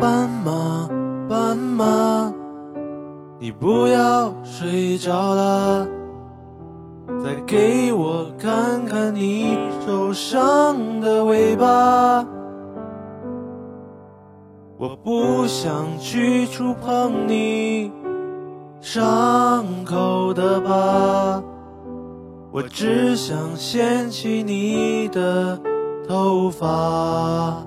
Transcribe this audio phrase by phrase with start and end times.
[0.00, 0.88] 斑马，
[1.28, 2.32] 斑马，
[3.40, 5.88] 你不要睡着了，
[7.24, 12.24] 再给我看看你受伤的尾巴。
[14.76, 17.90] 我不想去触碰你
[18.80, 21.42] 伤口的疤，
[22.52, 25.58] 我只想掀起你的
[26.08, 27.66] 头发。